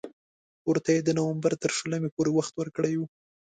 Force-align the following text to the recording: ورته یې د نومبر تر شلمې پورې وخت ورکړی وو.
ورته 0.69 0.89
یې 0.95 1.01
د 1.03 1.09
نومبر 1.17 1.51
تر 1.63 1.71
شلمې 1.77 2.09
پورې 2.15 2.31
وخت 2.37 2.53
ورکړی 2.55 2.93
وو. 2.97 3.05